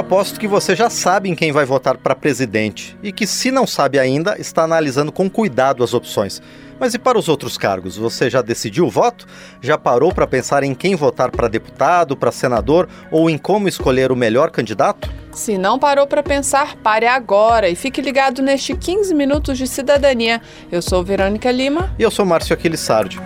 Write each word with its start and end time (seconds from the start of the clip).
Aposto 0.00 0.40
que 0.40 0.48
você 0.48 0.74
já 0.74 0.88
sabe 0.88 1.28
em 1.28 1.34
quem 1.34 1.52
vai 1.52 1.64
votar 1.64 1.96
para 1.96 2.14
presidente 2.14 2.96
e 3.02 3.12
que, 3.12 3.26
se 3.26 3.50
não 3.50 3.66
sabe 3.66 3.98
ainda, 3.98 4.36
está 4.38 4.64
analisando 4.64 5.12
com 5.12 5.28
cuidado 5.28 5.84
as 5.84 5.94
opções. 5.94 6.42
Mas 6.78 6.94
e 6.94 6.98
para 6.98 7.18
os 7.18 7.28
outros 7.28 7.58
cargos? 7.58 7.98
Você 7.98 8.30
já 8.30 8.40
decidiu 8.40 8.86
o 8.86 8.90
voto? 8.90 9.26
Já 9.60 9.76
parou 9.76 10.12
para 10.12 10.26
pensar 10.26 10.62
em 10.62 10.74
quem 10.74 10.96
votar 10.96 11.30
para 11.30 11.46
deputado, 11.46 12.16
para 12.16 12.32
senador 12.32 12.88
ou 13.10 13.28
em 13.28 13.36
como 13.36 13.68
escolher 13.68 14.10
o 14.10 14.16
melhor 14.16 14.50
candidato? 14.50 15.10
Se 15.32 15.58
não 15.58 15.78
parou 15.78 16.06
para 16.06 16.22
pensar, 16.22 16.76
pare 16.76 17.06
agora 17.06 17.68
e 17.68 17.76
fique 17.76 18.00
ligado 18.00 18.40
neste 18.40 18.74
15 18.74 19.14
minutos 19.14 19.58
de 19.58 19.66
cidadania. 19.66 20.40
Eu 20.72 20.80
sou 20.80 21.04
Verônica 21.04 21.50
Lima. 21.52 21.94
E 21.98 22.02
eu 22.02 22.10
sou 22.10 22.24
Márcio 22.24 22.54
Aquiles 22.54 22.80
Sardi. 22.80 23.20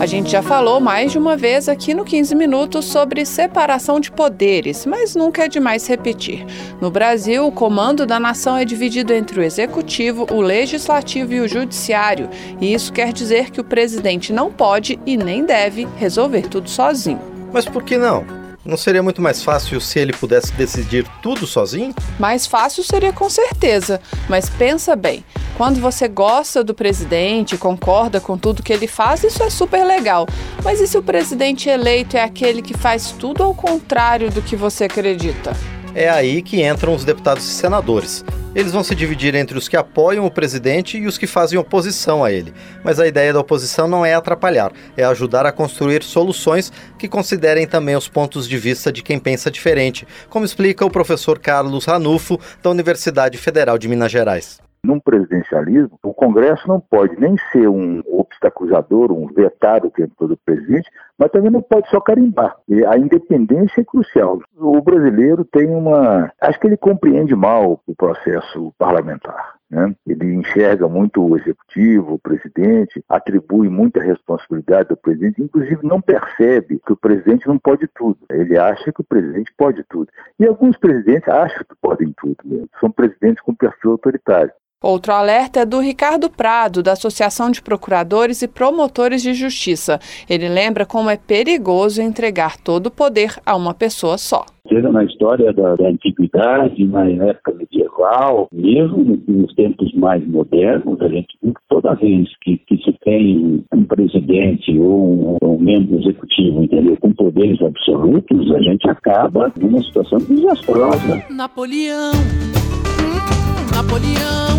A 0.00 0.06
gente 0.06 0.30
já 0.30 0.42
falou 0.42 0.80
mais 0.80 1.12
de 1.12 1.18
uma 1.18 1.36
vez 1.36 1.68
aqui 1.68 1.94
no 1.94 2.04
15 2.04 2.34
Minutos 2.34 2.84
sobre 2.84 3.24
separação 3.24 3.98
de 3.98 4.10
poderes, 4.10 4.84
mas 4.84 5.14
nunca 5.14 5.44
é 5.44 5.48
demais 5.48 5.86
repetir. 5.86 6.44
No 6.80 6.90
Brasil, 6.90 7.46
o 7.46 7.52
comando 7.52 8.04
da 8.04 8.20
nação 8.20 8.56
é 8.56 8.64
dividido 8.64 9.14
entre 9.14 9.40
o 9.40 9.42
executivo, 9.42 10.26
o 10.30 10.40
legislativo 10.40 11.32
e 11.32 11.40
o 11.40 11.48
judiciário, 11.48 12.28
e 12.60 12.74
isso 12.74 12.92
quer 12.92 13.12
dizer 13.12 13.50
que 13.50 13.60
o 13.60 13.64
presidente 13.64 14.32
não 14.32 14.52
pode 14.52 14.98
e 15.06 15.16
nem 15.16 15.44
deve 15.44 15.88
resolver 15.96 16.48
tudo 16.48 16.68
sozinho. 16.68 17.20
Mas 17.52 17.64
por 17.64 17.82
que 17.82 17.96
não? 17.96 18.43
Não 18.64 18.78
seria 18.78 19.02
muito 19.02 19.20
mais 19.20 19.42
fácil 19.42 19.78
se 19.78 19.98
ele 19.98 20.12
pudesse 20.12 20.50
decidir 20.54 21.06
tudo 21.22 21.46
sozinho? 21.46 21.94
Mais 22.18 22.46
fácil 22.46 22.82
seria 22.82 23.12
com 23.12 23.28
certeza, 23.28 24.00
mas 24.26 24.48
pensa 24.48 24.96
bem. 24.96 25.22
Quando 25.56 25.80
você 25.80 26.08
gosta 26.08 26.64
do 26.64 26.72
presidente, 26.72 27.58
concorda 27.58 28.20
com 28.20 28.38
tudo 28.38 28.62
que 28.62 28.72
ele 28.72 28.86
faz, 28.86 29.22
isso 29.22 29.42
é 29.42 29.50
super 29.50 29.84
legal. 29.84 30.26
Mas 30.64 30.80
e 30.80 30.86
se 30.86 30.96
o 30.96 31.02
presidente 31.02 31.68
eleito 31.68 32.16
é 32.16 32.22
aquele 32.22 32.62
que 32.62 32.72
faz 32.72 33.12
tudo 33.12 33.42
ao 33.42 33.54
contrário 33.54 34.30
do 34.30 34.40
que 34.40 34.56
você 34.56 34.84
acredita? 34.84 35.52
É 35.94 36.08
aí 36.08 36.42
que 36.42 36.60
entram 36.60 36.92
os 36.92 37.04
deputados 37.04 37.44
e 37.44 37.52
senadores. 37.52 38.24
Eles 38.52 38.72
vão 38.72 38.82
se 38.82 38.96
dividir 38.96 39.34
entre 39.36 39.56
os 39.56 39.68
que 39.68 39.76
apoiam 39.76 40.26
o 40.26 40.30
presidente 40.30 40.98
e 40.98 41.06
os 41.06 41.16
que 41.16 41.26
fazem 41.26 41.56
oposição 41.56 42.24
a 42.24 42.32
ele. 42.32 42.52
Mas 42.82 42.98
a 42.98 43.06
ideia 43.06 43.32
da 43.32 43.38
oposição 43.38 43.86
não 43.86 44.04
é 44.04 44.12
atrapalhar, 44.12 44.72
é 44.96 45.04
ajudar 45.04 45.46
a 45.46 45.52
construir 45.52 46.02
soluções 46.02 46.72
que 46.98 47.06
considerem 47.06 47.64
também 47.64 47.94
os 47.94 48.08
pontos 48.08 48.48
de 48.48 48.58
vista 48.58 48.90
de 48.90 49.02
quem 49.02 49.20
pensa 49.20 49.52
diferente, 49.52 50.06
como 50.28 50.44
explica 50.44 50.84
o 50.84 50.90
professor 50.90 51.38
Carlos 51.38 51.84
Ranulfo, 51.84 52.40
da 52.60 52.70
Universidade 52.70 53.38
Federal 53.38 53.78
de 53.78 53.86
Minas 53.86 54.10
Gerais. 54.10 54.63
Num 54.84 55.00
presidencialismo, 55.00 55.98
o 56.02 56.12
Congresso 56.12 56.68
não 56.68 56.78
pode 56.78 57.18
nem 57.18 57.36
ser 57.50 57.68
um 57.68 58.02
obstaculizador, 58.06 59.10
um 59.12 59.26
vetado 59.26 59.88
o 59.88 59.90
tempo 59.90 60.12
todo 60.18 60.34
do 60.34 60.36
presidente, 60.44 60.90
mas 61.18 61.30
também 61.30 61.50
não 61.50 61.62
pode 61.62 61.88
só 61.88 62.00
carimbar. 62.00 62.56
E 62.68 62.84
a 62.84 62.98
independência 62.98 63.80
é 63.80 63.84
crucial. 63.84 64.38
O 64.56 64.82
brasileiro 64.82 65.44
tem 65.44 65.66
uma. 65.68 66.30
Acho 66.40 66.60
que 66.60 66.66
ele 66.66 66.76
compreende 66.76 67.34
mal 67.34 67.80
o 67.86 67.94
processo 67.96 68.74
parlamentar. 68.78 69.54
Né? 69.74 69.92
Ele 70.06 70.34
enxerga 70.34 70.88
muito 70.88 71.20
o 71.20 71.36
executivo, 71.36 72.14
o 72.14 72.18
presidente, 72.18 73.04
atribui 73.08 73.68
muita 73.68 74.00
responsabilidade 74.00 74.90
ao 74.90 74.96
presidente, 74.96 75.42
inclusive 75.42 75.80
não 75.82 76.00
percebe 76.00 76.80
que 76.86 76.92
o 76.92 76.96
presidente 76.96 77.48
não 77.48 77.58
pode 77.58 77.88
tudo. 77.88 78.18
Ele 78.30 78.56
acha 78.56 78.92
que 78.92 79.00
o 79.00 79.04
presidente 79.04 79.52
pode 79.56 79.82
tudo. 79.90 80.08
E 80.38 80.46
alguns 80.46 80.76
presidentes 80.76 81.28
acham 81.28 81.64
que 81.68 81.74
podem 81.82 82.14
tudo. 82.16 82.36
Mesmo. 82.44 82.68
São 82.78 82.88
presidentes 82.88 83.42
com 83.42 83.52
perfil 83.52 83.92
autoritário. 83.92 84.52
Outro 84.80 85.12
alerta 85.12 85.60
é 85.60 85.64
do 85.64 85.80
Ricardo 85.80 86.30
Prado, 86.30 86.82
da 86.82 86.92
Associação 86.92 87.50
de 87.50 87.60
Procuradores 87.60 88.42
e 88.42 88.48
Promotores 88.48 89.22
de 89.22 89.34
Justiça. 89.34 89.98
Ele 90.28 90.48
lembra 90.48 90.86
como 90.86 91.10
é 91.10 91.16
perigoso 91.16 92.00
entregar 92.00 92.58
todo 92.58 92.86
o 92.86 92.90
poder 92.90 93.34
a 93.44 93.56
uma 93.56 93.74
pessoa 93.74 94.18
só. 94.18 94.44
Seja 94.66 94.90
na 94.90 95.04
história 95.04 95.52
da, 95.52 95.76
da 95.76 95.88
antiguidade, 95.88 96.84
na 96.86 97.06
época 97.06 97.52
medieval, 97.52 98.48
mesmo 98.50 99.20
nos 99.28 99.54
tempos 99.54 99.92
mais 99.92 100.26
modernos, 100.26 100.98
a 101.02 101.08
gente 101.08 101.36
que 101.38 101.52
toda 101.68 101.94
vez 101.94 102.28
que, 102.40 102.56
que 102.56 102.78
se 102.78 102.92
tem 103.04 103.62
um 103.72 103.84
presidente 103.84 104.78
ou 104.78 105.36
um, 105.42 105.54
um 105.54 105.58
membro 105.58 106.00
executivo 106.00 106.62
entendeu, 106.62 106.96
com 106.96 107.12
poderes 107.12 107.60
absolutos, 107.60 108.54
a 108.54 108.60
gente 108.60 108.88
acaba 108.88 109.52
numa 109.60 109.82
situação 109.82 110.18
desastrosa. 110.18 111.22
Napoleão, 111.30 112.12
hum, 112.12 113.74
Napoleão, 113.74 114.56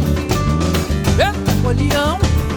é. 1.19 1.31
Napoleão 1.49 2.54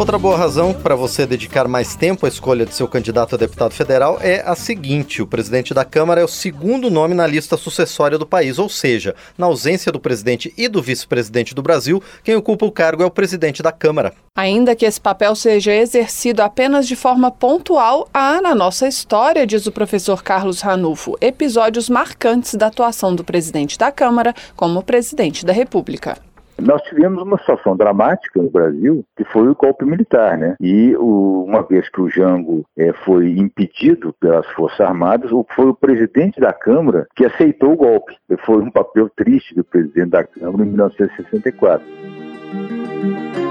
Outra 0.00 0.18
boa 0.18 0.34
razão 0.34 0.72
para 0.72 0.94
você 0.94 1.26
dedicar 1.26 1.68
mais 1.68 1.94
tempo 1.94 2.24
à 2.24 2.28
escolha 2.30 2.64
de 2.64 2.74
seu 2.74 2.88
candidato 2.88 3.34
a 3.34 3.38
deputado 3.38 3.74
federal 3.74 4.18
é 4.22 4.42
a 4.46 4.54
seguinte: 4.54 5.20
o 5.20 5.26
presidente 5.26 5.74
da 5.74 5.84
Câmara 5.84 6.22
é 6.22 6.24
o 6.24 6.28
segundo 6.28 6.90
nome 6.90 7.14
na 7.14 7.26
lista 7.26 7.54
sucessória 7.58 8.16
do 8.16 8.24
país, 8.24 8.58
ou 8.58 8.66
seja, 8.66 9.14
na 9.36 9.44
ausência 9.44 9.92
do 9.92 10.00
presidente 10.00 10.54
e 10.56 10.68
do 10.68 10.80
vice-presidente 10.80 11.54
do 11.54 11.60
Brasil, 11.60 12.02
quem 12.24 12.34
ocupa 12.34 12.64
o 12.64 12.72
cargo 12.72 13.02
é 13.02 13.06
o 13.06 13.10
presidente 13.10 13.62
da 13.62 13.72
Câmara. 13.72 14.14
Ainda 14.34 14.74
que 14.74 14.86
esse 14.86 14.98
papel 14.98 15.36
seja 15.36 15.74
exercido 15.74 16.42
apenas 16.42 16.88
de 16.88 16.96
forma 16.96 17.30
pontual, 17.30 18.08
há 18.14 18.40
na 18.40 18.54
nossa 18.54 18.88
história, 18.88 19.46
diz 19.46 19.66
o 19.66 19.72
professor 19.72 20.22
Carlos 20.22 20.62
Ranulfo, 20.62 21.18
episódios 21.20 21.90
marcantes 21.90 22.54
da 22.54 22.68
atuação 22.68 23.14
do 23.14 23.22
presidente 23.22 23.76
da 23.76 23.92
Câmara 23.92 24.34
como 24.56 24.82
presidente 24.82 25.44
da 25.44 25.52
República. 25.52 26.16
Nós 26.60 26.82
tivemos 26.82 27.22
uma 27.22 27.38
situação 27.38 27.76
dramática 27.76 28.40
no 28.40 28.50
Brasil, 28.50 29.04
que 29.16 29.24
foi 29.24 29.48
o 29.48 29.54
golpe 29.54 29.84
militar, 29.84 30.36
né? 30.36 30.56
E 30.60 30.94
o, 30.96 31.44
uma 31.44 31.62
vez 31.62 31.88
que 31.88 32.00
o 32.00 32.08
Jango 32.08 32.64
é, 32.76 32.92
foi 33.04 33.30
impedido 33.30 34.14
pelas 34.20 34.46
Forças 34.48 34.80
Armadas, 34.80 35.30
foi 35.54 35.66
o 35.66 35.74
presidente 35.74 36.40
da 36.40 36.52
Câmara 36.52 37.06
que 37.16 37.24
aceitou 37.24 37.72
o 37.72 37.76
golpe. 37.76 38.16
Foi 38.44 38.58
um 38.58 38.70
papel 38.70 39.08
triste 39.16 39.54
do 39.54 39.64
presidente 39.64 40.10
da 40.10 40.24
Câmara 40.24 40.64
em 40.64 40.68
1964. 40.68 43.49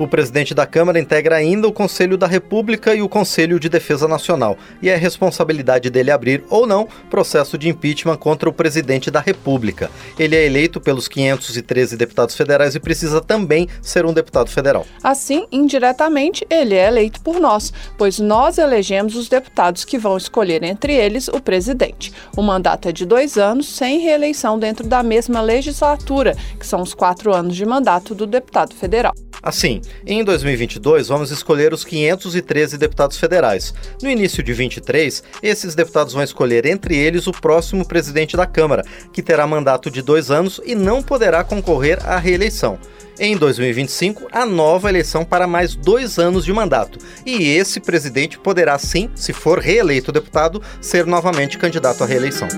O 0.00 0.08
presidente 0.08 0.54
da 0.54 0.64
Câmara 0.64 0.98
integra 0.98 1.36
ainda 1.36 1.68
o 1.68 1.72
Conselho 1.72 2.16
da 2.16 2.26
República 2.26 2.94
e 2.94 3.02
o 3.02 3.08
Conselho 3.08 3.60
de 3.60 3.68
Defesa 3.68 4.08
Nacional, 4.08 4.56
e 4.80 4.88
é 4.88 4.96
responsabilidade 4.96 5.90
dele 5.90 6.10
abrir 6.10 6.42
ou 6.48 6.66
não 6.66 6.88
processo 7.10 7.58
de 7.58 7.68
impeachment 7.68 8.16
contra 8.16 8.48
o 8.48 8.52
presidente 8.52 9.10
da 9.10 9.20
República. 9.20 9.90
Ele 10.18 10.34
é 10.34 10.46
eleito 10.46 10.80
pelos 10.80 11.06
513 11.06 11.98
deputados 11.98 12.34
federais 12.34 12.74
e 12.74 12.80
precisa 12.80 13.20
também 13.20 13.68
ser 13.82 14.06
um 14.06 14.14
deputado 14.14 14.48
federal. 14.48 14.86
Assim, 15.02 15.46
indiretamente, 15.52 16.46
ele 16.48 16.76
é 16.76 16.86
eleito 16.86 17.20
por 17.20 17.38
nós, 17.38 17.70
pois 17.98 18.18
nós 18.18 18.56
elegemos 18.56 19.14
os 19.14 19.28
deputados 19.28 19.84
que 19.84 19.98
vão 19.98 20.16
escolher 20.16 20.62
entre 20.62 20.94
eles 20.94 21.28
o 21.28 21.42
presidente. 21.42 22.10
O 22.34 22.40
mandato 22.40 22.88
é 22.88 22.92
de 22.92 23.04
dois 23.04 23.36
anos, 23.36 23.68
sem 23.68 23.98
reeleição 23.98 24.58
dentro 24.58 24.88
da 24.88 25.02
mesma 25.02 25.42
legislatura, 25.42 26.34
que 26.58 26.66
são 26.66 26.80
os 26.80 26.94
quatro 26.94 27.34
anos 27.34 27.54
de 27.54 27.66
mandato 27.66 28.14
do 28.14 28.26
deputado 28.26 28.74
federal. 28.74 29.12
Assim, 29.42 29.80
em 30.06 30.24
2022 30.24 31.08
vamos 31.08 31.30
escolher 31.30 31.72
os 31.72 31.84
513 31.84 32.78
deputados 32.78 33.18
federais. 33.18 33.74
No 34.02 34.10
início 34.10 34.42
de 34.42 34.52
23, 34.52 35.22
esses 35.42 35.74
deputados 35.74 36.12
vão 36.12 36.22
escolher 36.22 36.66
entre 36.66 36.96
eles 36.96 37.26
o 37.26 37.32
próximo 37.32 37.86
presidente 37.86 38.36
da 38.36 38.46
Câmara, 38.46 38.84
que 39.12 39.22
terá 39.22 39.46
mandato 39.46 39.90
de 39.90 40.02
dois 40.02 40.30
anos 40.30 40.60
e 40.64 40.74
não 40.74 41.02
poderá 41.02 41.44
concorrer 41.44 41.98
à 42.06 42.18
reeleição. 42.18 42.78
Em 43.18 43.36
2025, 43.36 44.28
a 44.32 44.46
nova 44.46 44.88
eleição 44.88 45.26
para 45.26 45.46
mais 45.46 45.74
dois 45.74 46.18
anos 46.18 46.44
de 46.44 46.52
mandato. 46.54 46.98
E 47.26 47.48
esse 47.50 47.78
presidente 47.78 48.38
poderá, 48.38 48.78
sim, 48.78 49.10
se 49.14 49.34
for 49.34 49.58
reeleito 49.58 50.10
deputado, 50.10 50.62
ser 50.80 51.04
novamente 51.04 51.58
candidato 51.58 52.02
à 52.02 52.06
reeleição. 52.06 52.48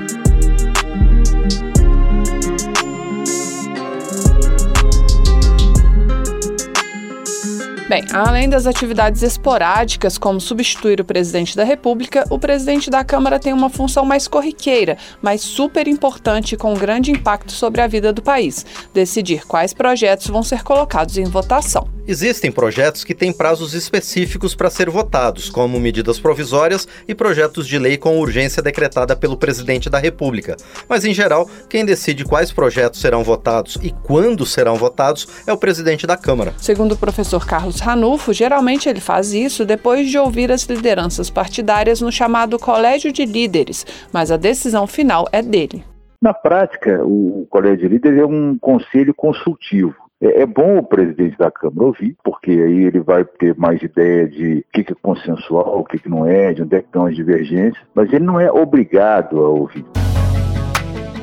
Bem, 7.88 8.05
além 8.12 8.49
das 8.49 8.67
atividades 8.67 9.23
esporádicas, 9.23 10.17
como 10.17 10.40
substituir 10.40 11.00
o 11.00 11.05
presidente 11.05 11.56
da 11.56 11.64
República, 11.64 12.25
o 12.31 12.38
presidente 12.38 12.88
da 12.88 13.05
Câmara 13.05 13.40
tem 13.40 13.52
uma 13.52 13.69
função 13.69 14.05
mais 14.05 14.29
corriqueira, 14.29 14.96
mas 15.20 15.40
super 15.40 15.88
importante 15.88 16.55
e 16.55 16.56
com 16.56 16.75
grande 16.75 17.11
impacto 17.11 17.50
sobre 17.52 17.81
a 17.81 17.87
vida 17.88 18.12
do 18.12 18.23
país: 18.23 18.64
decidir 18.94 19.44
quais 19.46 19.75
projetos 19.75 20.29
vão 20.29 20.43
ser 20.43 20.62
colocados 20.62 21.19
em 21.19 21.25
votação. 21.25 21.88
Existem 22.06 22.50
projetos 22.50 23.05
que 23.05 23.14
têm 23.14 23.32
prazos 23.32 23.75
específicos 23.75 24.56
para 24.56 24.69
ser 24.69 24.90
votados, 24.90 25.49
como 25.49 25.79
medidas 25.79 26.19
provisórias 26.19 26.87
e 27.06 27.14
projetos 27.14 27.67
de 27.67 27.79
lei 27.79 27.96
com 27.96 28.19
urgência 28.19 28.61
decretada 28.61 29.14
pelo 29.14 29.37
presidente 29.37 29.88
da 29.88 29.99
República. 29.99 30.56
Mas, 30.88 31.05
em 31.05 31.14
geral, 31.14 31.49
quem 31.69 31.84
decide 31.84 32.25
quais 32.25 32.50
projetos 32.50 33.00
serão 33.00 33.23
votados 33.23 33.79
e 33.81 33.93
quando 34.02 34.44
serão 34.44 34.75
votados 34.75 35.29
é 35.46 35.52
o 35.52 35.56
presidente 35.56 36.05
da 36.05 36.17
Câmara. 36.17 36.52
Segundo 36.58 36.93
o 36.93 36.96
professor 36.96 37.46
Carlos 37.46 37.71
Ranulfo, 37.80 38.32
geralmente 38.32 38.88
ele 38.88 39.00
faz 39.00 39.32
isso 39.32 39.64
depois 39.64 40.08
de 40.08 40.19
ouvir 40.19 40.50
as 40.50 40.64
lideranças 40.64 41.30
partidárias 41.30 42.00
no 42.00 42.10
chamado 42.10 42.58
Colégio 42.58 43.12
de 43.12 43.24
Líderes, 43.24 43.86
mas 44.12 44.30
a 44.30 44.36
decisão 44.36 44.86
final 44.86 45.28
é 45.32 45.42
dele. 45.42 45.84
Na 46.20 46.32
prática, 46.32 47.04
o 47.04 47.46
Colégio 47.50 47.78
de 47.78 47.88
Líderes 47.88 48.20
é 48.20 48.24
um 48.24 48.56
conselho 48.58 49.12
consultivo. 49.12 49.94
É, 50.20 50.42
é 50.42 50.46
bom 50.46 50.78
o 50.78 50.82
presidente 50.82 51.36
da 51.36 51.50
Câmara 51.50 51.88
ouvir, 51.88 52.16
porque 52.22 52.50
aí 52.52 52.84
ele 52.84 53.00
vai 53.00 53.24
ter 53.24 53.56
mais 53.56 53.82
ideia 53.82 54.28
de 54.28 54.64
o 54.69 54.72
que 54.72 54.92
é 54.92 54.96
consensual, 55.02 55.80
o 55.80 55.84
que 55.84 56.08
não 56.08 56.24
é, 56.24 56.52
de 56.52 56.62
onde 56.62 56.76
é 56.76 56.80
que 56.80 56.86
estão 56.86 57.06
as 57.06 57.16
divergências, 57.16 57.84
mas 57.92 58.12
ele 58.12 58.24
não 58.24 58.38
é 58.38 58.50
obrigado 58.50 59.40
a 59.40 59.48
ouvir. 59.48 59.84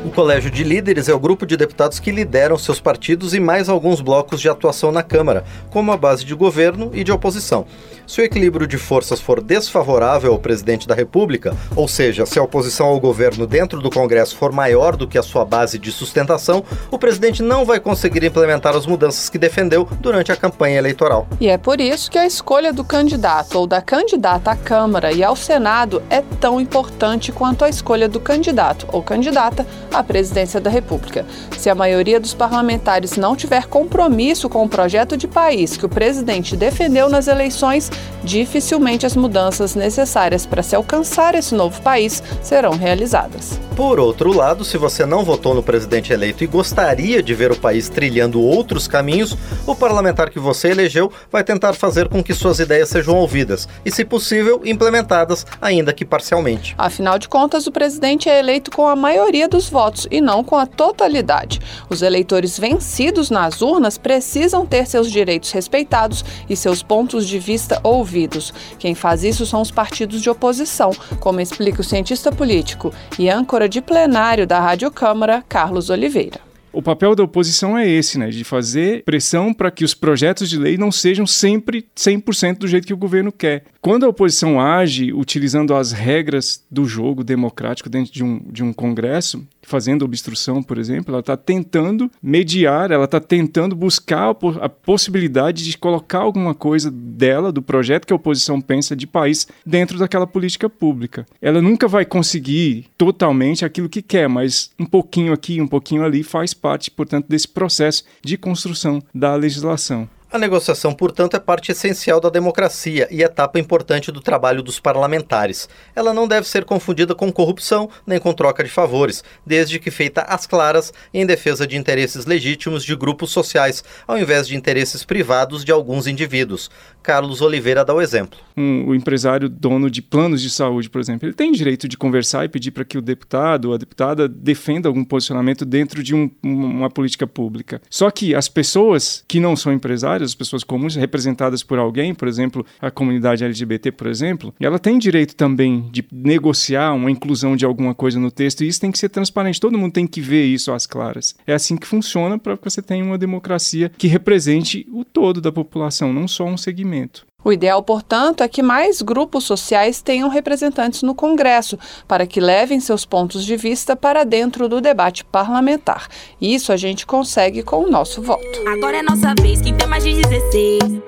O 0.10 0.12
Colégio 0.12 0.50
de 0.50 0.64
Líderes 0.64 1.08
é 1.08 1.14
o 1.14 1.20
grupo 1.20 1.46
de 1.46 1.56
deputados 1.56 2.00
que 2.00 2.10
lideram 2.10 2.58
seus 2.58 2.82
partidos 2.82 3.36
e 3.36 3.40
mais 3.40 3.70
alguns 3.70 4.02
blocos 4.02 4.42
de 4.42 4.50
atuação 4.50 4.92
na 4.92 5.04
Câmara, 5.04 5.44
como 5.70 5.92
a 5.92 5.98
base 5.98 6.26
de 6.26 6.34
governo 6.34 6.90
e 6.96 7.04
de 7.04 7.12
oposição. 7.12 7.68
Se 8.08 8.20
o 8.20 8.24
equilíbrio 8.24 8.66
de 8.66 8.76
forças 8.76 9.22
for 9.22 9.40
desfavorável 9.40 10.32
ao 10.32 10.40
presidente 10.40 10.88
da 10.88 10.96
República, 10.96 11.56
ou 11.76 11.88
seja, 11.88 12.26
se 12.26 12.40
a 12.40 12.42
oposição 12.42 12.88
ao 12.88 13.00
governo 13.00 13.46
dentro 13.46 13.80
do 13.80 13.92
Congresso 13.92 14.36
for 14.36 14.52
maior 14.52 14.96
do 14.96 15.08
que 15.08 15.16
a 15.16 15.22
sua 15.22 15.46
base 15.46 15.78
de 15.78 15.92
sustentação, 15.92 16.64
o 16.90 16.98
presidente 16.98 17.44
não 17.44 17.64
vai 17.64 17.80
conseguir 17.80 18.24
implementar 18.24 18.76
as 18.76 18.88
mudanças 18.88 19.30
que 19.30 19.38
defendeu 19.38 19.88
durante 20.00 20.32
a 20.32 20.36
campanha 20.36 20.80
eleitoral. 20.80 21.28
E 21.40 21.48
é 21.48 21.58
por 21.60 21.80
isso 21.80 22.10
que 22.10 22.18
a 22.18 22.26
escolha 22.26 22.74
do 22.74 22.84
candidato 22.84 23.60
ou 23.60 23.68
da 23.68 23.80
candidata 23.80 24.50
à 24.50 24.56
Câmara 24.56 25.12
e 25.12 25.24
ao 25.24 25.36
Senado 25.36 26.02
é 26.10 26.24
tão 26.42 26.60
importante 26.60 27.32
quanto 27.32 27.64
a 27.64 27.70
escolha 27.70 28.10
do 28.10 28.20
candidato 28.20 28.88
ou 28.92 29.04
candidata 29.04 29.68
à 29.94 29.99
presidência 30.04 30.60
da 30.60 30.70
República. 30.70 31.26
Se 31.58 31.70
a 31.70 31.76
maioria 31.76 32.20
dos 32.20 32.34
parlamentares 32.34 33.18
não 33.18 33.36
tiver 33.36 33.66
compromisso 33.68 34.50
com 34.50 34.64
o 34.64 34.70
projeto 34.70 35.18
de 35.18 35.28
país 35.28 35.76
que 35.76 35.86
o 35.86 35.90
presidente 35.90 36.56
defendeu 36.56 37.10
nas 37.10 37.28
eleições, 37.28 37.92
dificilmente 38.24 39.06
as 39.06 39.16
mudanças 39.16 39.76
necessárias 39.76 40.46
para 40.46 40.64
se 40.64 40.76
alcançar 40.76 41.36
esse 41.36 41.56
novo 41.56 41.82
país 41.82 42.22
serão 42.44 42.72
realizadas. 42.72 43.60
Por 43.76 44.00
outro 44.00 44.34
lado, 44.34 44.66
se 44.66 44.78
você 44.78 45.06
não 45.06 45.24
votou 45.24 45.54
no 45.56 45.64
presidente 45.64 46.12
eleito 46.12 46.44
e 46.44 46.48
gostaria 46.48 47.24
de 47.24 47.34
ver 47.34 47.52
o 47.52 47.60
país 47.60 47.88
trilhando 47.88 48.42
outros 48.42 48.88
caminhos, 48.88 49.38
o 49.66 49.74
parlamentar 49.74 50.30
que 50.30 50.40
você 50.40 50.70
elegeu 50.70 51.12
vai 51.32 51.44
tentar 51.44 51.74
fazer 51.74 52.10
com 52.10 52.22
que 52.22 52.34
suas 52.34 52.60
ideias 52.60 52.90
sejam 52.90 53.16
ouvidas 53.16 53.70
e, 53.86 53.92
se 53.92 54.04
possível, 54.04 54.62
implementadas, 54.66 55.46
ainda 55.62 55.94
que 55.94 56.04
parcialmente. 56.04 56.76
Afinal 56.78 57.18
de 57.18 57.30
contas, 57.30 57.68
o 57.68 57.72
presidente 57.72 58.28
é 58.28 58.40
eleito 58.40 58.70
com 58.70 58.88
a 58.88 58.96
maioria 58.96 59.48
dos 59.48 59.70
votos 59.70 59.79
e 60.12 60.20
não 60.20 60.44
com 60.44 60.58
a 60.58 60.66
totalidade. 60.66 61.60
Os 61.90 62.02
eleitores 62.02 62.60
vencidos 62.60 63.30
nas 63.30 63.62
urnas 63.62 63.98
precisam 63.98 64.66
ter 64.66 64.86
seus 64.86 65.10
direitos 65.10 65.52
respeitados 65.52 66.26
e 66.50 66.56
seus 66.56 66.84
pontos 66.84 67.28
de 67.28 67.40
vista 67.40 67.80
ouvidos. 67.84 68.54
Quem 68.78 68.94
faz 68.94 69.24
isso 69.24 69.46
são 69.46 69.62
os 69.62 69.72
partidos 69.72 70.22
de 70.22 70.30
oposição, 70.30 70.92
como 71.20 71.40
explica 71.40 71.82
o 71.82 71.84
cientista 71.84 72.32
político 72.32 72.94
e 73.18 73.30
âncora 73.30 73.70
de 73.70 73.82
plenário 73.82 74.46
da 74.46 74.60
Rádio 74.60 74.92
Câmara, 74.92 75.44
Carlos 75.48 75.90
Oliveira. 75.90 76.49
O 76.72 76.82
papel 76.82 77.16
da 77.16 77.24
oposição 77.24 77.78
é 77.78 77.88
esse, 77.88 78.18
né, 78.18 78.30
de 78.30 78.44
fazer 78.44 79.04
pressão 79.04 79.54
para 79.54 79.72
que 79.72 79.84
os 79.84 79.94
projetos 79.94 80.50
de 80.50 80.58
lei 80.58 80.78
não 80.78 80.92
sejam 80.92 81.26
sempre 81.26 81.88
100% 81.96 82.60
do 82.60 82.68
jeito 82.68 82.86
que 82.86 82.94
o 82.94 82.98
governo 82.98 83.32
quer. 83.32 83.64
Quando 83.82 84.06
a 84.06 84.10
oposição 84.10 84.62
age 84.62 85.12
utilizando 85.12 85.74
as 85.74 85.92
regras 85.92 86.64
do 86.70 86.86
jogo 86.86 87.24
democrático 87.24 87.90
dentro 87.90 88.14
de 88.14 88.24
um, 88.24 88.40
de 88.52 88.64
um 88.64 88.72
congresso, 88.72 89.48
fazendo 89.64 90.04
obstrução, 90.04 90.62
por 90.64 90.78
exemplo, 90.78 91.12
ela 91.12 91.20
está 91.20 91.38
tentando 91.38 92.12
mediar, 92.22 92.92
ela 92.92 93.06
está 93.06 93.20
tentando 93.20 93.76
buscar 93.76 94.36
a 94.62 94.70
possibilidade 94.70 95.64
de 95.64 95.78
colocar 95.78 96.20
alguma 96.20 96.54
coisa 96.56 96.92
dela, 96.92 97.52
do 97.52 97.62
projeto 97.62 98.06
que 98.06 98.14
a 98.14 98.16
oposição 98.16 98.60
pensa 98.60 98.96
de 98.96 99.08
país, 99.08 99.48
dentro 99.66 99.98
daquela 99.98 100.26
política 100.26 100.70
pública. 100.70 101.26
Ela 101.42 101.62
nunca 101.62 101.88
vai 101.88 102.04
conseguir 102.04 102.88
totalmente 102.98 103.64
aquilo 103.64 103.88
que 103.88 104.02
quer, 104.02 104.28
mas 104.28 104.72
um 104.80 104.86
pouquinho 104.86 105.34
aqui, 105.34 105.62
um 105.62 105.68
pouquinho 105.68 106.04
ali 106.04 106.24
faz 106.24 106.54
parte, 106.60 106.92
portanto, 106.92 107.28
desse 107.28 107.48
processo 107.48 108.04
de 108.24 108.38
construção 108.38 109.02
da 109.14 109.36
legislação. 109.36 110.10
A 110.32 110.38
negociação, 110.38 110.94
portanto, 110.94 111.36
é 111.36 111.40
parte 111.40 111.72
essencial 111.72 112.22
da 112.22 112.30
democracia 112.30 113.08
e 113.10 113.24
etapa 113.24 113.60
importante 113.60 114.12
do 114.12 114.22
trabalho 114.22 114.62
dos 114.62 114.80
parlamentares. 114.80 115.68
Ela 115.96 116.14
não 116.14 116.28
deve 116.28 116.48
ser 116.48 116.66
confundida 116.66 117.16
com 117.16 117.32
corrupção 117.32 117.90
nem 118.06 118.20
com 118.20 118.32
troca 118.32 118.64
de 118.64 118.70
favores, 118.70 119.24
desde 119.44 119.80
que 119.80 119.90
feita 119.90 120.22
às 120.22 120.46
claras 120.46 120.94
em 121.12 121.26
defesa 121.26 121.66
de 121.66 121.76
interesses 121.76 122.28
legítimos 122.28 122.86
de 122.86 122.96
grupos 122.96 123.32
sociais, 123.32 123.84
ao 124.08 124.20
invés 124.20 124.48
de 124.48 124.56
interesses 124.56 125.04
privados 125.04 125.66
de 125.66 125.72
alguns 125.72 126.06
indivíduos. 126.06 126.70
Carlos 127.02 127.42
Oliveira 127.42 127.84
dá 127.84 127.96
o 127.96 128.02
exemplo. 128.02 128.38
Um, 128.56 128.90
o 128.90 128.94
empresário 128.94 129.50
dono 129.50 129.90
de 129.90 130.00
planos 130.00 130.44
de 130.44 130.52
saúde, 130.52 130.92
por 130.92 131.02
exemplo, 131.02 131.28
ele 131.28 131.34
tem 131.34 131.52
direito 131.52 131.88
de 131.88 131.98
conversar 131.98 132.46
e 132.46 132.50
pedir 132.50 132.70
para 132.70 132.86
que 132.86 133.00
o 133.00 133.02
deputado 133.02 133.70
ou 133.70 133.74
a 133.74 133.78
deputada 133.78 134.28
defenda 134.28 134.88
algum 134.88 135.04
posicionamento 135.04 135.66
dentro 135.66 136.04
de 136.04 136.14
um, 136.14 136.30
uma 136.44 136.90
política 136.90 137.26
pública. 137.26 137.82
Só 137.90 138.12
que 138.12 138.36
as 138.36 138.48
pessoas 138.48 139.24
que 139.28 139.40
não 139.40 139.56
são 139.56 139.74
empresários 139.74 140.19
as 140.24 140.36
pessoas 140.36 140.64
comuns, 140.64 140.96
representadas 140.96 141.64
por 141.64 141.80
alguém, 141.80 142.14
por 142.14 142.28
exemplo, 142.28 142.66
a 142.82 142.92
comunidade 142.92 143.44
LGBT, 143.44 143.92
por 143.92 144.08
exemplo, 144.08 144.54
ela 144.60 144.80
tem 144.80 144.98
direito 144.98 145.36
também 145.36 145.90
de 145.92 146.06
negociar 146.12 146.94
uma 146.94 147.12
inclusão 147.12 147.56
de 147.56 147.66
alguma 147.66 147.94
coisa 147.94 148.20
no 148.20 148.32
texto, 148.32 148.64
e 148.64 148.68
isso 148.68 148.82
tem 148.82 148.92
que 148.92 149.00
ser 149.00 149.10
transparente. 149.10 149.60
Todo 149.60 149.78
mundo 149.78 149.94
tem 149.94 150.08
que 150.08 150.22
ver 150.22 150.46
isso 150.46 150.72
às 150.72 150.86
claras. 150.86 151.36
É 151.46 151.54
assim 151.54 151.78
que 151.78 151.88
funciona 151.88 152.38
para 152.38 152.58
que 152.58 152.70
você 152.70 152.82
tenha 152.82 153.04
uma 153.04 153.18
democracia 153.18 153.92
que 153.98 154.08
represente 154.08 154.88
o 154.92 155.04
todo 155.04 155.42
da 155.42 155.52
população, 155.52 156.14
não 156.14 156.28
só 156.28 156.46
um 156.46 156.58
segmento. 156.58 157.29
O 157.44 157.54
ideal, 157.54 157.82
portanto, 157.82 158.44
é 158.44 158.48
que 158.48 158.62
mais 158.62 159.02
grupos 159.02 159.46
sociais 159.46 160.02
tenham 160.02 160.28
representantes 160.30 161.02
no 161.02 161.16
Congresso, 161.16 161.80
para 162.08 162.28
que 162.28 162.40
levem 162.40 162.80
seus 162.80 163.06
pontos 163.06 163.46
de 163.46 163.56
vista 163.56 163.96
para 163.96 164.26
dentro 164.26 164.68
do 164.68 164.82
debate 164.82 165.24
parlamentar. 165.24 166.08
Isso 166.40 166.74
a 166.74 166.78
gente 166.78 167.06
consegue 167.06 167.64
com 167.64 167.84
o 167.86 167.90
nosso 167.90 168.22
voto. 168.22 168.44
Agora 168.68 168.98
é 168.98 169.02
nossa 169.02 169.34
vez, 169.42 169.62
quem 169.62 169.74
tem 169.74 169.88
mais 169.88 170.04
de 170.04 170.22
16. 170.22 171.02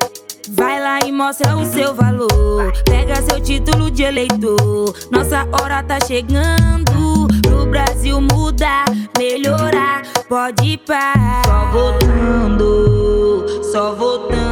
Vai 0.50 0.82
lá 0.82 1.00
e 1.06 1.12
mostra 1.12 1.56
o 1.56 1.66
seu 1.66 1.94
valor. 1.94 2.74
Pega 2.86 3.22
seu 3.22 3.42
título 3.42 3.92
de 3.92 4.04
eleitor. 4.04 4.96
Nossa 5.12 5.48
hora 5.52 5.84
tá 5.84 6.00
chegando. 6.06 7.28
Pro 7.42 7.66
Brasil 7.68 8.20
mudar, 8.20 8.86
melhorar. 9.18 10.02
Pode 10.28 10.74
ir 10.74 10.78
para. 10.80 11.42
Só 11.46 11.72
votando, 11.72 13.46
só 13.72 13.94
votando. 13.96 14.51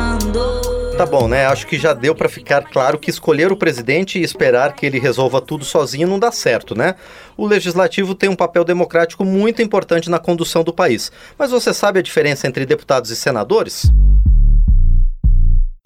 Tá 1.00 1.06
bom, 1.06 1.30
né? 1.30 1.46
Acho 1.46 1.66
que 1.66 1.80
já 1.80 1.94
deu 1.94 2.14
para 2.14 2.28
ficar 2.28 2.62
claro 2.62 3.00
que 3.00 3.10
escolher 3.10 3.54
o 3.54 3.56
presidente 3.56 4.20
e 4.20 4.22
esperar 4.22 4.74
que 4.74 4.86
ele 4.86 5.00
resolva 5.00 5.40
tudo 5.40 5.64
sozinho 5.64 6.06
não 6.06 6.20
dá 6.20 6.30
certo, 6.30 6.76
né? 6.76 6.96
O 7.38 7.48
legislativo 7.48 8.14
tem 8.14 8.30
um 8.30 8.36
papel 8.36 8.66
democrático 8.66 9.24
muito 9.24 9.62
importante 9.62 10.10
na 10.10 10.20
condução 10.20 10.62
do 10.62 10.74
país. 10.74 11.10
Mas 11.38 11.52
você 11.52 11.74
sabe 11.74 12.00
a 12.00 12.02
diferença 12.02 12.50
entre 12.50 12.66
deputados 12.66 13.12
e 13.12 13.16
senadores? 13.16 13.90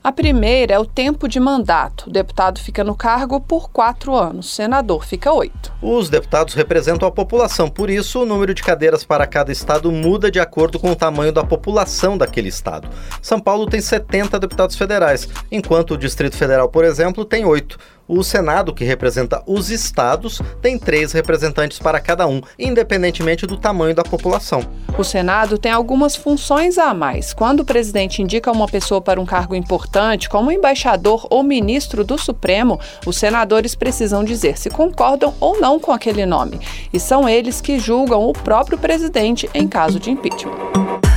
A 0.04 0.12
primeira 0.12 0.74
é 0.74 0.80
o 0.80 0.86
tempo 0.86 1.30
de 1.30 1.40
mandato. 1.40 2.08
O 2.08 2.12
deputado 2.12 2.60
fica 2.60 2.84
no 2.84 2.94
cargo 2.94 3.40
por 3.40 3.70
quatro 3.70 4.14
anos, 4.14 4.48
o 4.48 4.50
senador 4.50 5.06
fica 5.06 5.32
oito. 5.32 5.72
Os 5.82 6.10
deputados 6.10 6.54
representam 6.56 7.08
a 7.08 7.12
população, 7.12 7.70
por 7.70 7.90
isso 7.90 8.22
o 8.22 8.26
número 8.26 8.54
de 8.54 8.62
cadeiras 8.62 9.06
para 9.06 9.26
cada 9.26 9.50
estado 9.50 9.90
muda 9.94 10.30
de 10.30 10.42
acordo 10.42 10.78
com 10.78 10.92
o 10.92 10.96
tamanho 10.96 11.32
da 11.32 11.46
população 11.46 12.18
daquele 12.18 12.50
estado. 12.50 12.90
São 13.22 13.40
Paulo 13.40 13.66
tem 13.66 13.80
70 13.80 14.38
deputados 14.42 14.76
federais, 14.76 15.30
enquanto 15.50 15.92
o 15.92 15.98
Distrito 15.98 16.36
Federal, 16.36 16.68
por 16.68 16.84
exemplo, 16.84 17.24
tem 17.24 17.46
oito. 17.46 17.80
O 18.08 18.22
Senado, 18.24 18.74
que 18.74 18.84
representa 18.84 19.42
os 19.48 19.70
estados, 19.70 20.42
tem 20.62 20.78
três 20.78 21.14
representantes 21.14 21.80
para 21.80 22.00
cada 22.02 22.28
um, 22.28 22.42
independentemente 22.60 23.48
do 23.48 23.56
tamanho 23.56 23.96
da 23.96 24.04
população. 24.04 24.62
O 24.98 25.04
Senado 25.04 25.58
tem 25.58 25.72
algumas 25.72 26.16
funções 26.16 26.78
a 26.78 26.94
mais. 26.94 27.34
Quando 27.34 27.62
o 27.62 27.66
presidente 27.66 28.22
indica 28.22 28.52
uma 28.52 28.68
pessoa 28.68 29.02
para 29.02 29.22
um 29.22 29.26
cargo 29.26 29.56
importante, 29.56 30.30
como 30.30 30.52
embaixador 30.52 31.26
ou 31.30 31.44
ministro 31.44 32.04
do 32.04 32.18
Supremo, 32.18 32.80
os 33.06 33.16
senadores 33.16 33.74
precisam 33.74 34.24
dizer 34.24 34.58
se 34.58 34.70
concordam 34.70 35.34
ou 35.40 35.60
não 35.60 35.80
com 35.80 35.92
aquele 35.92 36.26
nome. 36.26 36.60
E 36.92 37.00
são 37.00 37.28
eles 37.28 37.62
que 37.62 37.80
julgam 37.80 38.28
o 38.28 38.34
próprio 38.34 38.78
presidente 38.78 39.50
em 39.54 39.68
caso 39.68 40.00
de 40.00 40.12
impeachment. 40.12 41.13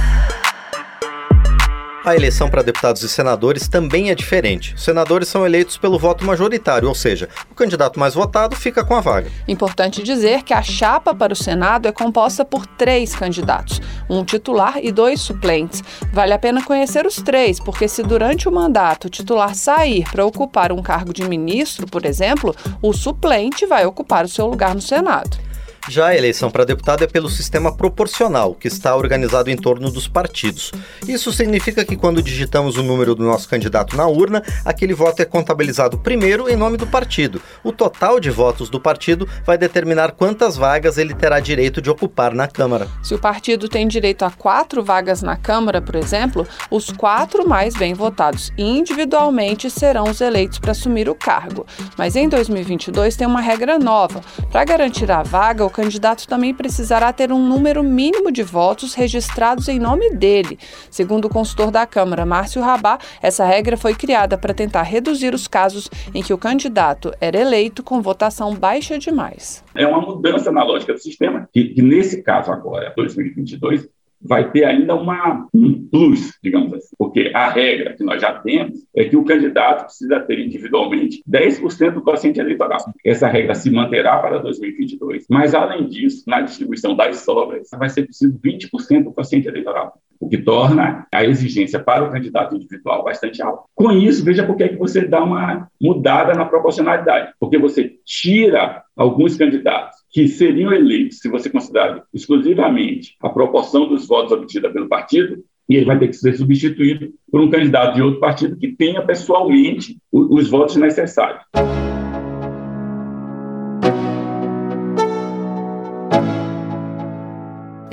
A 2.07 2.15
eleição 2.15 2.49
para 2.49 2.63
deputados 2.63 3.03
e 3.03 3.09
senadores 3.09 3.67
também 3.67 4.11
é 4.11 4.15
diferente. 4.15 4.77
Os 4.77 4.85
senadores 4.85 5.27
são 5.27 5.45
eleitos 5.45 5.77
pelo 5.77 5.99
voto 5.99 6.25
majoritário, 6.25 6.87
ou 6.87 6.95
seja, 6.95 7.29
o 7.51 7.55
candidato 7.57 7.99
mais 7.99 8.15
votado 8.15 8.55
fica 8.55 8.85
com 8.85 8.95
a 8.95 9.01
vaga. 9.01 9.29
Importante 9.49 10.05
dizer 10.05 10.45
que 10.45 10.55
a 10.55 10.63
chapa 10.63 11.13
para 11.13 11.33
o 11.33 11.37
Senado 11.37 11.89
é 11.89 11.91
composta 11.91 12.45
por 12.45 12.65
três 12.65 13.13
candidatos, 13.13 13.83
um 14.09 14.25
titular 14.25 14.79
e 14.81 14.93
dois 14.93 15.21
suplentes. 15.21 15.83
Vale 16.13 16.33
a 16.33 16.39
pena 16.39 16.63
conhecer 16.63 17.05
os 17.05 17.17
três, 17.17 17.59
porque 17.59 17.89
se 17.89 18.05
durante 18.05 18.49
o 18.49 18.53
mandato 18.53 19.07
o 19.07 19.11
titular 19.11 19.57
sair 19.57 20.09
para 20.09 20.25
ocupar 20.25 20.71
um 20.71 20.81
cargo 20.81 21.13
de 21.13 21.29
ministro, 21.29 21.89
por 21.89 22.07
exemplo, 22.07 22.55
o 22.81 22.93
suplente 22.93 23.67
vai 23.67 23.85
ocupar 23.85 24.25
o 24.25 24.29
seu 24.29 24.47
lugar 24.47 24.77
no 24.77 24.81
Senado. 24.81 25.46
Já 25.89 26.09
a 26.09 26.17
eleição 26.17 26.51
para 26.51 26.65
deputado 26.65 27.05
é 27.05 27.07
pelo 27.07 27.29
sistema 27.29 27.75
proporcional, 27.75 28.55
que 28.55 28.67
está 28.67 28.97
organizado 28.97 29.51
em 29.51 29.57
torno 29.57 29.89
dos 29.89 30.09
partidos. 30.09 30.73
Isso 31.07 31.33
significa 31.33 31.85
que 31.85 31.97
quando 31.97 32.21
digitamos 32.21 32.77
o 32.77 32.83
número 32.83 33.15
do 33.15 33.23
nosso 33.23 33.49
candidato 33.49 33.97
na 33.97 34.07
urna, 34.07 34.43
aquele 34.65 34.95
voto 34.95 35.23
é 35.23 35.25
contabilizado 35.25 35.97
primeiro 35.97 36.49
em 36.49 36.57
nome 36.57 36.77
do 36.77 36.89
partido. 36.89 37.41
O 37.63 37.71
total 37.71 38.19
de 38.19 38.31
votos 38.31 38.69
do 38.69 38.81
partido 38.81 39.29
vai 39.45 39.57
determinar 39.57 40.11
quantas 40.13 40.57
vagas 40.57 40.99
ele 40.99 41.15
terá 41.15 41.39
direito 41.39 41.81
de 41.81 41.89
ocupar 41.89 42.35
na 42.35 42.49
Câmara. 42.49 42.89
Se 43.01 43.15
o 43.15 43.19
partido 43.19 43.69
tem 43.69 43.87
direito 43.87 44.25
a 44.25 44.31
quatro 44.31 44.83
vagas 44.83 45.23
na 45.23 45.37
Câmara, 45.37 45.81
por 45.81 45.95
exemplo, 45.95 46.47
os 46.69 46.91
quatro 46.91 47.49
mais 47.49 47.75
bem 47.77 47.95
votados 47.95 48.53
individualmente 48.59 49.71
serão 49.71 50.05
os 50.05 50.21
eleitos 50.21 50.59
para 50.59 50.73
assumir 50.73 51.09
o 51.09 51.15
cargo. 51.15 51.65
Mas 51.97 52.17
em 52.17 52.29
2022 52.29 53.15
tem 53.15 53.27
uma 53.27 53.41
regra 53.41 53.79
nova. 53.79 54.21
Para 54.51 54.65
garantir 54.65 55.11
a 55.13 55.23
vaga, 55.23 55.65
o 55.65 55.76
candidato 55.77 56.27
também 56.27 56.55
precisará 56.55 57.13
ter 57.13 57.31
um 57.31 57.47
número 57.47 57.83
mínimo 57.83 58.33
de 58.33 58.43
votos 58.43 58.95
registrados 58.95 59.69
em 59.69 59.79
nome 59.79 60.09
dele. 60.11 60.59
Segundo 60.91 61.27
o 61.27 61.29
consultor 61.29 61.71
da 61.71 61.87
Câmara, 61.87 62.25
Márcio 62.25 62.63
Rabá, 62.63 62.99
essa 63.21 63.45
regra 63.45 63.77
foi 63.77 63.95
criada 63.95 64.39
para 64.39 64.55
tentar 64.55 64.83
reduzir 64.83 65.35
os 65.35 65.47
casos 65.47 65.91
em 66.15 66.23
que 66.23 66.33
o 66.33 66.39
candidato 66.39 67.13
era 67.21 67.39
eleito 67.39 67.83
com 67.83 68.01
votação 68.01 68.55
baixa 68.55 68.99
demais. 68.99 69.63
É 69.75 69.87
uma 69.87 70.01
mudança 70.01 70.51
na 70.51 70.65
lógica 70.65 70.95
do 70.95 70.99
sistema, 70.99 71.47
que, 71.53 71.65
que 71.75 71.83
nesse 71.83 72.23
caso 72.23 72.51
agora, 72.51 72.95
2022, 72.97 73.87
vai 74.27 74.51
ter 74.51 74.65
ainda 74.65 74.95
uma, 74.95 75.47
um 75.55 75.89
plus, 75.89 76.33
digamos 76.43 76.73
assim, 76.75 76.95
porque 76.99 77.31
a 77.35 77.49
regra 77.49 77.95
que 77.95 78.05
nós 78.05 78.21
já 78.21 78.33
temos 78.33 78.79
é 78.95 79.05
que 79.05 79.17
o 79.17 79.25
candidato 79.25 79.85
precisa 79.85 80.21
ter 80.21 80.39
individualmente 80.39 81.23
10% 81.29 81.93
do 81.93 82.03
quociente 82.03 82.41
eleitoral. 82.41 82.79
Essa 83.05 83.29
regra 83.29 83.55
se 83.55 83.71
manterá 83.71 84.19
para 84.19 84.39
2022, 84.39 85.27
mas 85.31 85.55
além 85.55 85.89
disso, 85.89 86.25
na 86.27 86.41
distribuição 86.41 86.95
das 86.95 87.19
sobras, 87.19 87.69
vai 87.77 87.89
ser 87.89 88.05
preciso 88.05 88.39
20% 88.39 89.05
do 89.05 89.13
quociente 89.13 89.49
eleitoral 89.49 89.99
o 90.21 90.29
que 90.29 90.39
torna 90.39 91.07
a 91.13 91.25
exigência 91.25 91.79
para 91.79 92.05
o 92.05 92.11
candidato 92.11 92.55
individual 92.55 93.05
bastante 93.05 93.43
alta. 93.43 93.65
Com 93.75 93.93
isso, 93.93 94.25
veja 94.25 94.45
por 94.45 94.57
que 94.57 94.65
é 94.65 94.77
você 94.77 95.07
dá 95.07 95.23
uma 95.23 95.69
mudada 95.81 96.35
na 96.35 96.45
proporcionalidade, 96.45 97.33
porque 97.39 97.59
você 97.59 97.95
tira 98.05 98.83
alguns 98.97 99.37
candidatos 99.37 99.96
que 100.17 100.29
seriam 100.29 100.73
eleitos, 100.73 101.19
se 101.19 101.29
você 101.29 101.51
considerar 101.51 102.03
exclusivamente 102.15 103.15
a 103.21 103.29
proporção 103.29 103.87
dos 103.87 104.09
votos 104.09 104.33
obtida 104.33 104.73
pelo 104.73 104.89
partido, 104.89 105.45
e 105.69 105.77
ele 105.77 105.85
vai 105.85 105.99
ter 105.99 106.09
que 106.09 106.15
ser 106.15 106.35
substituído 106.39 107.13
por 107.31 107.39
um 107.39 107.51
candidato 107.51 107.97
de 107.97 108.01
outro 108.01 108.19
partido 108.19 108.57
que 108.57 108.69
tenha 108.69 109.05
pessoalmente 109.05 109.99
os 110.11 110.49
votos 110.49 110.77
necessários. 110.77 111.43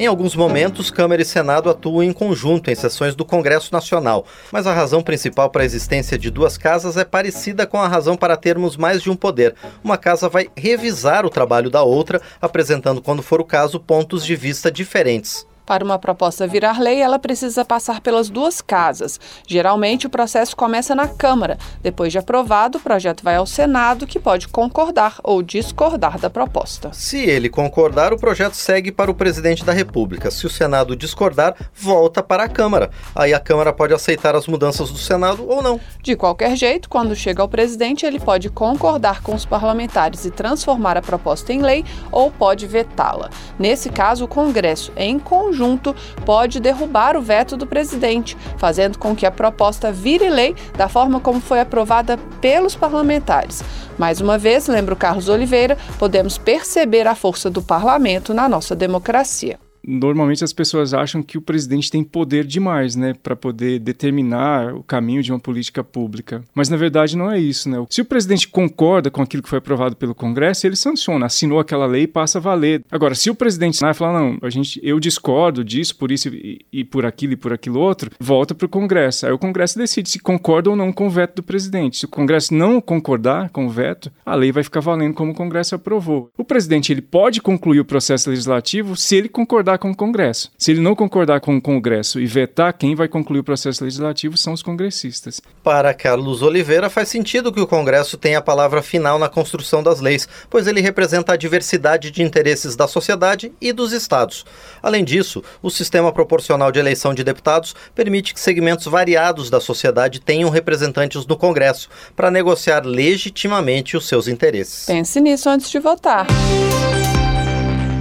Em 0.03 0.05
alguns 0.05 0.36
momentos, 0.36 0.91
Câmara 0.91 1.22
e 1.22 1.25
Senado 1.25 1.69
atuam 1.69 2.03
em 2.03 2.12
conjunto 2.12 2.69
em 2.69 2.75
sessões 2.75 3.15
do 3.15 3.24
Congresso 3.24 3.72
Nacional, 3.72 4.25
mas 4.51 4.67
a 4.67 4.74
razão 4.74 5.01
principal 5.01 5.50
para 5.50 5.63
a 5.63 5.65
existência 5.65 6.17
de 6.17 6.29
duas 6.29 6.57
casas 6.57 6.98
é 6.98 7.05
parecida 7.05 7.65
com 7.65 7.77
a 7.77 7.88
razão 7.88 8.17
para 8.17 8.36
termos 8.36 8.75
mais 8.75 9.01
de 9.01 9.10
um 9.10 9.15
poder. 9.15 9.55
Uma 9.81 9.98
casa 9.98 10.27
vai 10.27 10.50
revisar 10.57 11.25
o 11.25 11.29
trabalho 11.29 11.69
da 11.69 11.83
outra, 11.83 12.22
apresentando, 12.41 13.01
quando 13.01 13.24
for 13.24 13.39
o 13.39 13.45
caso, 13.45 13.79
pontos 13.79 14.25
de 14.25 14.36
vista 14.36 14.69
diferentes. 14.69 15.48
Para 15.65 15.84
uma 15.84 15.98
proposta 15.98 16.46
virar 16.46 16.79
lei, 16.79 17.01
ela 17.01 17.17
precisa 17.17 17.63
passar 17.63 18.01
pelas 18.01 18.29
duas 18.29 18.62
casas. 18.62 19.20
Geralmente, 19.48 20.05
o 20.05 20.10
processo 20.10 20.55
começa 20.55 20.93
na 20.93 21.08
Câmara. 21.08 21.58
Depois 21.82 22.12
de 22.12 22.17
aprovado, 22.17 22.77
o 22.77 22.82
projeto 22.82 23.24
vai 23.24 23.38
ao 23.38 23.46
Senado, 23.46 24.05
que 24.05 24.20
pode 24.20 24.50
concordar 24.50 25.20
ou 25.24 25.41
discordar 25.41 26.20
da 26.20 26.29
proposta. 26.29 26.91
Se 26.91 27.17
ele 27.17 27.48
concordar, 27.48 28.12
o 28.12 28.17
projeto 28.17 28.55
segue 28.55 28.91
para 28.91 29.10
o 29.10 29.15
presidente 29.15 29.63
da 29.63 29.72
República. 29.72 30.29
Se 30.29 30.46
o 30.46 30.50
Senado 30.50 30.98
discordar, 30.98 31.55
volta 31.74 32.22
para 32.22 32.43
a 32.43 32.50
Câmara. 32.50 32.91
Aí 33.15 33.34
a 33.34 33.39
Câmara 33.39 33.72
pode 33.72 33.93
aceitar 33.93 34.36
as 34.36 34.48
mudanças 34.48 34.91
do 34.91 34.98
Senado 34.98 35.48
ou 35.48 35.62
não. 35.62 35.79
De 36.01 36.15
qualquer 36.15 36.58
jeito, 36.58 36.89
quando 36.89 37.15
chega 37.15 37.41
ao 37.41 37.48
presidente, 37.48 38.05
ele 38.05 38.20
pode 38.20 38.50
concordar 38.50 39.22
com 39.22 39.34
os 39.34 39.46
parlamentares 39.46 40.25
e 40.25 40.32
transformar 40.32 40.98
a 40.98 41.01
proposta 41.01 41.53
em 41.53 41.62
lei 41.62 41.86
ou 42.12 42.29
pode 42.29 42.67
vetá-la. 42.67 43.29
Nesse 43.58 43.89
caso, 43.89 44.25
o 44.25 44.27
Congresso, 44.27 44.91
em 44.98 45.17
conjunto, 45.17 45.52
conjunto 45.53 45.95
pode 46.25 46.60
derrubar 46.60 47.15
o 47.15 47.22
veto 47.22 47.55
do 47.55 47.67
presidente, 47.67 48.36
fazendo 48.57 48.98
com 48.98 49.15
que 49.15 49.25
a 49.25 49.31
proposta 49.31 49.91
vire 49.91 50.29
lei 50.29 50.55
da 50.75 50.89
forma 50.89 51.19
como 51.19 51.39
foi 51.39 51.60
aprovada 51.60 52.17
pelos 52.41 52.75
parlamentares. 52.75 53.63
Mais 53.98 54.19
uma 54.19 54.38
vez, 54.38 54.67
lembro 54.67 54.95
Carlos 54.95 55.29
Oliveira, 55.29 55.77
podemos 56.00 56.38
perceber 56.39 57.07
a 57.07 57.13
força 57.13 57.50
do 57.50 57.62
parlamento 57.62 58.33
na 58.33 58.50
nossa 58.50 58.75
democracia 58.75 59.62
normalmente 59.85 60.43
as 60.43 60.53
pessoas 60.53 60.93
acham 60.93 61.21
que 61.21 61.37
o 61.37 61.41
presidente 61.41 61.91
tem 61.91 62.03
poder 62.03 62.45
demais, 62.45 62.95
né, 62.95 63.13
para 63.21 63.35
poder 63.35 63.79
determinar 63.79 64.73
o 64.73 64.83
caminho 64.83 65.21
de 65.21 65.31
uma 65.31 65.39
política 65.39 65.83
pública. 65.83 66.43
Mas 66.53 66.69
na 66.69 66.77
verdade 66.77 67.17
não 67.17 67.31
é 67.31 67.39
isso, 67.39 67.69
né? 67.69 67.83
Se 67.89 68.01
o 68.01 68.05
presidente 68.05 68.47
concorda 68.47 69.11
com 69.11 69.21
aquilo 69.21 69.43
que 69.43 69.49
foi 69.49 69.59
aprovado 69.59 69.95
pelo 69.95 70.15
Congresso, 70.15 70.65
ele 70.65 70.75
sanciona, 70.75 71.25
assinou 71.25 71.59
aquela 71.59 71.85
lei 71.85 72.03
e 72.03 72.07
passa 72.07 72.37
a 72.37 72.41
valer. 72.41 72.83
Agora, 72.91 73.15
se 73.15 73.29
o 73.29 73.35
presidente 73.35 73.79
vai 73.79 73.93
falar 73.93 74.19
não, 74.19 74.37
a 74.41 74.49
gente, 74.49 74.79
eu 74.83 74.99
discordo 74.99 75.63
disso 75.63 75.95
por 75.95 76.11
isso 76.11 76.29
e, 76.29 76.65
e 76.71 76.83
por 76.83 77.05
aquilo 77.05 77.33
e 77.33 77.37
por 77.37 77.53
aquilo 77.53 77.79
outro, 77.79 78.11
volta 78.19 78.55
para 78.55 78.65
o 78.65 78.69
Congresso. 78.69 79.25
Aí 79.25 79.31
o 79.31 79.39
Congresso 79.39 79.77
decide 79.77 80.09
se 80.09 80.19
concorda 80.19 80.69
ou 80.69 80.75
não 80.75 80.91
com 80.91 81.07
o 81.07 81.09
veto 81.09 81.37
do 81.37 81.43
presidente. 81.43 81.97
Se 81.97 82.05
o 82.05 82.09
Congresso 82.09 82.53
não 82.53 82.79
concordar 82.79 83.49
com 83.49 83.65
o 83.65 83.69
veto, 83.69 84.11
a 84.25 84.35
lei 84.35 84.51
vai 84.51 84.63
ficar 84.63 84.79
valendo 84.79 85.13
como 85.13 85.31
o 85.31 85.35
Congresso 85.35 85.75
aprovou. 85.75 86.29
O 86.37 86.43
presidente 86.43 86.91
ele 86.91 87.01
pode 87.01 87.41
concluir 87.41 87.79
o 87.79 87.85
processo 87.85 88.29
legislativo 88.29 88.95
se 88.95 89.15
ele 89.15 89.29
concordar 89.29 89.73
concordar 89.74 89.77
com 89.77 89.92
o 89.92 89.96
Congresso. 89.96 90.51
Se 90.58 90.72
ele 90.72 90.82
não 90.82 90.96
concordar 90.96 91.39
com 91.39 91.56
o 91.56 91.62
Congresso 91.62 92.20
e 92.20 92.25
vetar, 92.25 92.74
quem 92.74 92.96
vai 92.96 93.08
concluir 93.08 93.39
o 93.39 93.44
processo 93.44 93.84
legislativo 93.84 94.38
são 94.38 94.53
os 94.53 94.62
congressistas. 94.62 95.42
Para 95.63 95.94
Carlos 95.94 96.42
Oliveira, 96.42 96.89
faz 96.89 97.10
sentido 97.10 97.51
que 97.51 97.60
o 97.60 97.68
Congresso 97.68 98.18
tenha 98.18 98.39
a 98.39 98.42
palavra 98.42 98.82
final 98.82 99.18
na 99.18 99.30
construção 99.30 99.82
das 99.82 100.00
leis, 100.00 100.27
pois 100.50 100.68
ele 100.68 100.82
representa 100.82 101.34
a 101.34 101.38
diversidade 101.38 102.12
de 102.12 102.22
interesses 102.22 102.75
da 102.75 102.88
sociedade 102.88 103.51
e 103.62 103.72
dos 103.72 103.92
estados. 103.92 104.46
Além 104.82 105.03
disso, 105.03 105.44
o 105.62 105.70
sistema 105.70 106.12
proporcional 106.12 106.72
de 106.72 106.80
eleição 106.80 107.13
de 107.13 107.24
deputados 107.24 107.75
permite 107.96 108.34
que 108.34 108.39
segmentos 108.39 108.86
variados 108.86 109.50
da 109.50 109.60
sociedade 109.60 110.20
tenham 110.20 110.50
representantes 110.50 111.25
no 111.25 111.38
Congresso 111.38 111.89
para 112.15 112.32
negociar 112.32 112.86
legitimamente 112.86 113.98
os 113.98 114.08
seus 114.08 114.27
interesses. 114.27 114.86
Pense 114.86 115.20
nisso 115.20 115.50
antes 115.50 115.70
de 115.70 115.80
votar. 115.80 116.27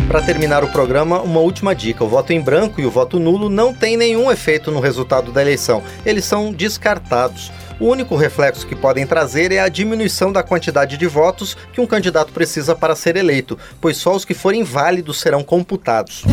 Para 0.09 0.21
terminar 0.21 0.63
o 0.63 0.69
programa, 0.69 1.21
uma 1.23 1.41
última 1.41 1.75
dica: 1.75 2.05
o 2.05 2.09
voto 2.09 2.33
em 2.33 2.41
branco 2.41 2.81
e 2.81 2.87
o 2.87 2.91
voto 2.91 3.19
nulo 3.19 3.49
não 3.49 3.73
têm 3.73 3.97
nenhum 3.97 4.31
efeito 4.31 4.71
no 4.71 4.81
resultado 4.81 5.33
da 5.33 5.41
eleição, 5.41 5.83
eles 6.05 6.25
são 6.25 6.53
descartados. 6.53 7.51
O 7.81 7.87
único 7.87 8.15
reflexo 8.15 8.67
que 8.67 8.77
podem 8.77 9.07
trazer 9.07 9.51
é 9.51 9.59
a 9.59 9.69
diminuição 9.69 10.33
da 10.33 10.43
quantidade 10.43 10.97
de 10.97 11.07
votos 11.07 11.57
que 11.73 11.81
um 11.81 11.87
candidato 11.87 12.33
precisa 12.33 12.77
para 12.77 12.95
ser 12.95 13.17
eleito, 13.17 13.59
pois 13.81 13.97
só 13.97 14.15
os 14.15 14.25
que 14.25 14.35
forem 14.35 14.63
válidos 14.63 15.21
serão 15.21 15.43
computados. 15.43 16.25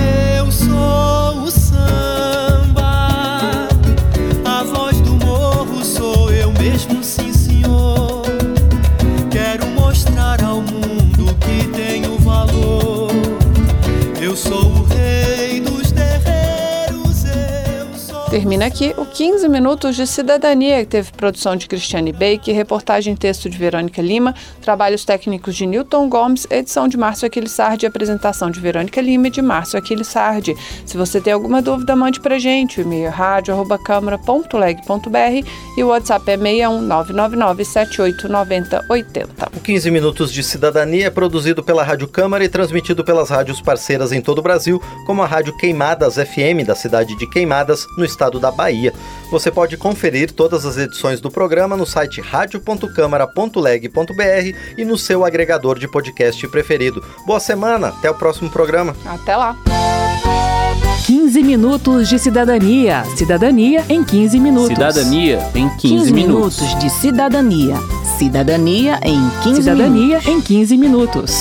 Termina 18.29 18.67
aqui 18.67 18.93
o 18.95 19.07
15 19.07 19.49
Minutos 19.49 19.95
de 19.95 20.05
Cidadania, 20.05 20.81
que 20.81 20.91
teve 20.91 21.11
produção 21.11 21.55
de 21.55 21.67
Cristiane 21.67 22.13
Bake, 22.13 22.51
reportagem 22.51 23.15
e 23.15 23.17
texto 23.17 23.49
de 23.49 23.57
Verônica 23.57 23.99
Lima, 24.03 24.35
trabalhos 24.61 25.03
técnicos 25.03 25.55
de 25.55 25.65
Newton 25.65 26.07
Gomes, 26.07 26.45
edição 26.47 26.87
de 26.87 26.95
Márcio 26.95 27.25
Aquiles 27.25 27.51
Sardi, 27.51 27.87
apresentação 27.87 28.51
de 28.51 28.59
Verônica 28.59 29.01
Lima 29.01 29.29
e 29.29 29.31
de 29.31 29.41
Márcio 29.41 29.79
Aquiles 29.79 30.09
Sardi. 30.09 30.55
Se 30.85 30.95
você 30.95 31.19
tem 31.19 31.33
alguma 31.33 31.59
dúvida, 31.59 31.95
mande 31.95 32.19
pra 32.19 32.37
gente. 32.37 32.79
O 32.79 32.83
e-mail 32.83 33.07
é 33.07 33.09
rádio.câmara.leg.br 33.09 35.49
e 35.75 35.83
o 35.83 35.87
WhatsApp 35.87 36.29
é 36.29 36.37
61 36.37 36.81
999 36.81 37.65
789080. 37.65 39.49
O 39.57 39.59
15 39.59 39.89
Minutos 39.89 40.31
de 40.31 40.43
Cidadania 40.43 41.07
é 41.07 41.09
produzido 41.09 41.63
pela 41.63 41.81
Rádio 41.81 42.07
Câmara 42.07 42.43
e 42.43 42.49
transmitido 42.49 43.03
pelas 43.03 43.31
rádios 43.31 43.59
parceiras 43.59 44.11
em 44.11 44.21
todo 44.21 44.37
o 44.37 44.43
Brasil, 44.43 44.79
como 45.07 45.23
a 45.23 45.25
Rádio 45.25 45.57
Queimadas 45.57 46.13
FM 46.13 46.63
da 46.63 46.75
cidade 46.75 47.17
de 47.17 47.27
Queimadas, 47.27 47.87
no 47.97 48.05
estado 48.05 48.18
estado 48.19 48.39
da 48.39 48.51
Bahia. 48.51 48.93
Você 49.31 49.49
pode 49.49 49.77
conferir 49.77 50.31
todas 50.33 50.65
as 50.65 50.77
edições 50.77 51.21
do 51.21 51.31
programa 51.31 51.77
no 51.77 51.85
site 51.85 52.19
radio.câmara.leg.br 52.19 54.57
e 54.77 54.83
no 54.83 54.97
seu 54.97 55.23
agregador 55.23 55.79
de 55.79 55.87
podcast 55.87 56.45
preferido. 56.49 57.01
Boa 57.25 57.39
semana, 57.39 57.87
até 57.87 58.11
o 58.11 58.15
próximo 58.15 58.49
programa. 58.49 58.93
Até 59.05 59.37
lá. 59.37 59.55
15 61.05 61.41
minutos 61.43 62.09
de 62.09 62.19
cidadania. 62.19 63.05
Cidadania 63.15 63.85
em 63.87 64.03
15 64.03 64.37
minutos. 64.39 64.67
Cidadania 64.67 65.39
em 65.55 65.69
15, 65.69 65.77
15 65.79 66.13
minutos. 66.13 66.59
minutos 66.61 66.83
de 66.83 66.89
cidadania. 66.89 67.75
Cidadania 68.17 68.99
em 69.03 69.29
15 69.43 69.61
Cidadania 69.61 70.19
minutos. 70.19 70.27
em 70.27 70.41
15 70.41 70.77
minutos. 70.77 71.33